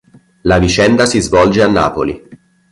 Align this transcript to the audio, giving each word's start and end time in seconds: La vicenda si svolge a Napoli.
La 0.49 0.57
vicenda 0.57 1.05
si 1.05 1.19
svolge 1.21 1.61
a 1.61 1.69
Napoli. 1.77 2.21